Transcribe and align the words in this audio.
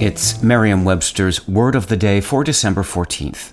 It's 0.00 0.40
Merriam 0.44 0.84
Webster's 0.84 1.48
Word 1.48 1.74
of 1.74 1.88
the 1.88 1.96
Day 1.96 2.20
for 2.20 2.44
December 2.44 2.84
14th. 2.84 3.52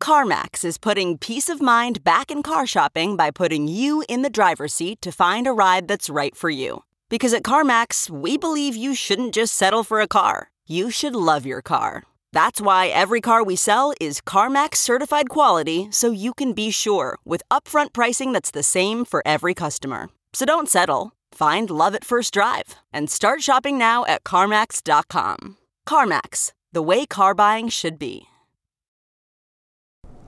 CarMax 0.00 0.64
is 0.64 0.78
putting 0.78 1.18
peace 1.18 1.50
of 1.50 1.60
mind 1.60 2.02
back 2.02 2.30
in 2.30 2.42
car 2.42 2.66
shopping 2.66 3.18
by 3.18 3.30
putting 3.30 3.68
you 3.68 4.02
in 4.08 4.22
the 4.22 4.30
driver's 4.30 4.72
seat 4.72 5.02
to 5.02 5.12
find 5.12 5.46
a 5.46 5.52
ride 5.52 5.88
that's 5.88 6.08
right 6.08 6.34
for 6.34 6.48
you. 6.48 6.84
Because 7.10 7.34
at 7.34 7.42
CarMax, 7.42 8.08
we 8.08 8.38
believe 8.38 8.74
you 8.74 8.94
shouldn't 8.94 9.34
just 9.34 9.52
settle 9.52 9.84
for 9.84 10.00
a 10.00 10.08
car, 10.08 10.50
you 10.66 10.90
should 10.90 11.14
love 11.14 11.44
your 11.44 11.60
car. 11.60 12.02
That's 12.32 12.58
why 12.58 12.86
every 12.86 13.20
car 13.20 13.44
we 13.44 13.56
sell 13.56 13.92
is 14.00 14.22
CarMax 14.22 14.76
certified 14.76 15.28
quality 15.28 15.88
so 15.90 16.10
you 16.10 16.32
can 16.32 16.54
be 16.54 16.70
sure 16.70 17.18
with 17.26 17.42
upfront 17.50 17.92
pricing 17.92 18.32
that's 18.32 18.52
the 18.52 18.62
same 18.62 19.04
for 19.04 19.22
every 19.26 19.52
customer. 19.52 20.08
So 20.32 20.46
don't 20.46 20.70
settle. 20.70 21.12
Find 21.32 21.70
love 21.70 21.94
at 21.94 22.04
first 22.04 22.34
drive 22.34 22.76
and 22.92 23.10
start 23.10 23.42
shopping 23.42 23.78
now 23.78 24.04
at 24.06 24.24
CarMax.com. 24.24 25.56
CarMax, 25.88 26.52
the 26.72 26.82
way 26.82 27.06
car 27.06 27.34
buying 27.34 27.68
should 27.68 27.98
be. 27.98 28.26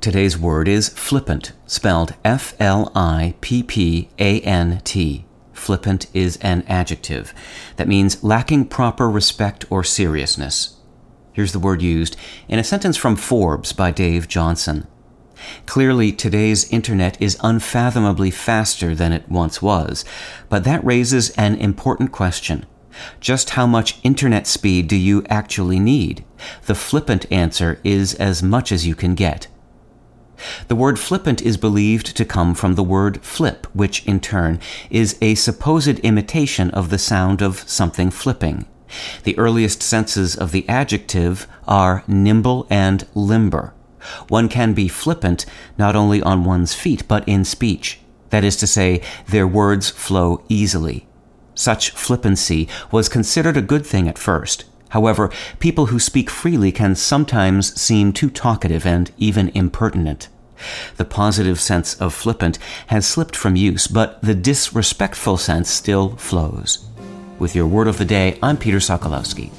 Today's 0.00 0.38
word 0.38 0.66
is 0.66 0.88
flippant, 0.88 1.52
spelled 1.66 2.14
F 2.24 2.54
L 2.58 2.90
I 2.94 3.34
P 3.42 3.62
P 3.62 4.08
A 4.18 4.40
N 4.40 4.80
T. 4.82 5.26
Flippant 5.52 6.06
is 6.14 6.38
an 6.38 6.64
adjective 6.66 7.34
that 7.76 7.86
means 7.86 8.24
lacking 8.24 8.68
proper 8.68 9.10
respect 9.10 9.70
or 9.70 9.84
seriousness. 9.84 10.78
Here's 11.32 11.52
the 11.52 11.58
word 11.58 11.82
used 11.82 12.16
in 12.48 12.58
a 12.58 12.64
sentence 12.64 12.96
from 12.96 13.14
Forbes 13.14 13.74
by 13.74 13.90
Dave 13.90 14.26
Johnson. 14.26 14.86
Clearly, 15.66 16.12
today's 16.12 16.70
internet 16.70 17.20
is 17.20 17.38
unfathomably 17.42 18.30
faster 18.30 18.94
than 18.94 19.12
it 19.12 19.28
once 19.28 19.62
was, 19.62 20.04
but 20.48 20.64
that 20.64 20.84
raises 20.84 21.30
an 21.30 21.54
important 21.56 22.12
question. 22.12 22.66
Just 23.20 23.50
how 23.50 23.66
much 23.66 23.98
internet 24.02 24.46
speed 24.46 24.88
do 24.88 24.96
you 24.96 25.24
actually 25.30 25.78
need? 25.78 26.24
The 26.66 26.74
flippant 26.74 27.30
answer 27.30 27.80
is 27.84 28.14
as 28.14 28.42
much 28.42 28.72
as 28.72 28.86
you 28.86 28.94
can 28.94 29.14
get. 29.14 29.46
The 30.68 30.76
word 30.76 30.98
flippant 30.98 31.42
is 31.42 31.56
believed 31.56 32.16
to 32.16 32.24
come 32.24 32.54
from 32.54 32.74
the 32.74 32.82
word 32.82 33.22
flip, 33.22 33.66
which 33.74 34.04
in 34.06 34.20
turn 34.20 34.58
is 34.88 35.18
a 35.20 35.34
supposed 35.34 35.98
imitation 36.00 36.70
of 36.70 36.90
the 36.90 36.98
sound 36.98 37.42
of 37.42 37.68
something 37.68 38.10
flipping. 38.10 38.66
The 39.24 39.38
earliest 39.38 39.82
senses 39.82 40.34
of 40.34 40.50
the 40.50 40.68
adjective 40.68 41.46
are 41.68 42.02
nimble 42.08 42.66
and 42.70 43.06
limber. 43.14 43.74
One 44.28 44.48
can 44.48 44.72
be 44.72 44.88
flippant 44.88 45.46
not 45.78 45.96
only 45.96 46.22
on 46.22 46.44
one's 46.44 46.74
feet, 46.74 47.06
but 47.08 47.26
in 47.28 47.44
speech. 47.44 48.00
That 48.30 48.44
is 48.44 48.56
to 48.56 48.66
say, 48.66 49.02
their 49.28 49.46
words 49.46 49.90
flow 49.90 50.44
easily. 50.48 51.06
Such 51.54 51.90
flippancy 51.90 52.68
was 52.90 53.08
considered 53.08 53.56
a 53.56 53.62
good 53.62 53.84
thing 53.84 54.08
at 54.08 54.18
first. 54.18 54.64
However, 54.90 55.30
people 55.58 55.86
who 55.86 55.98
speak 55.98 56.30
freely 56.30 56.72
can 56.72 56.94
sometimes 56.94 57.80
seem 57.80 58.12
too 58.12 58.30
talkative 58.30 58.86
and 58.86 59.10
even 59.18 59.50
impertinent. 59.50 60.28
The 60.96 61.04
positive 61.04 61.60
sense 61.60 61.94
of 62.00 62.12
flippant 62.12 62.58
has 62.88 63.06
slipped 63.06 63.36
from 63.36 63.56
use, 63.56 63.86
but 63.86 64.20
the 64.22 64.34
disrespectful 64.34 65.36
sense 65.36 65.70
still 65.70 66.16
flows. 66.16 66.86
With 67.38 67.54
your 67.54 67.66
word 67.66 67.88
of 67.88 67.98
the 67.98 68.04
day, 68.04 68.38
I'm 68.42 68.56
Peter 68.56 68.78
Sokolowski. 68.78 69.50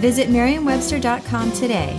Visit 0.00 0.28
merriam-webster.com 0.28 1.52
today 1.52 1.98